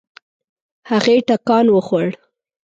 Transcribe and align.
هغې 0.89 1.15
ټکان 1.27 1.65
وخوړ. 1.71 2.09